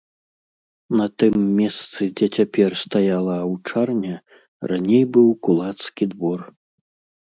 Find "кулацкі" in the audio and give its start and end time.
5.49-6.05